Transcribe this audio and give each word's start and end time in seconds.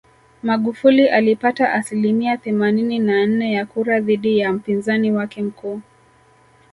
Magufuli 0.43 1.07
alipata 1.07 1.73
asilimia 1.73 2.37
themanini 2.37 2.99
na 2.99 3.25
nne 3.25 3.53
ya 3.53 3.65
kura 3.65 3.99
dhidi 3.99 4.39
ya 4.39 4.53
mpinzani 4.53 5.11
wake 5.11 5.41
mkuu 5.43 5.81